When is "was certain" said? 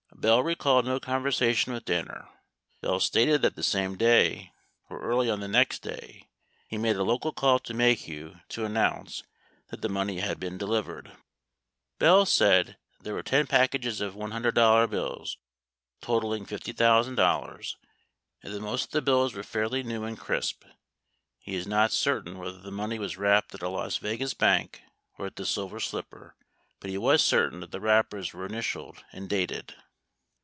26.99-27.59